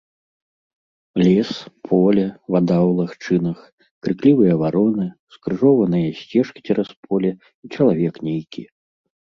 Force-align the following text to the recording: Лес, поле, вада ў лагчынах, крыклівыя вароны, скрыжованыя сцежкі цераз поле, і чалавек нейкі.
Лес, 1.23 1.51
поле, 1.89 2.23
вада 2.55 2.77
ў 2.87 2.91
лагчынах, 3.01 3.57
крыклівыя 4.07 4.53
вароны, 4.65 5.05
скрыжованыя 5.37 6.09
сцежкі 6.23 6.59
цераз 6.67 6.89
поле, 7.07 7.31
і 7.67 7.75
чалавек 7.77 8.15
нейкі. 8.31 8.63